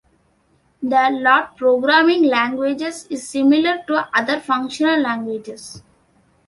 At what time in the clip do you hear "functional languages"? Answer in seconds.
4.39-5.83